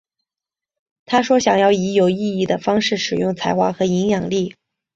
[1.05, 4.55] 她说想要以有意义的方式使用才华和影响力。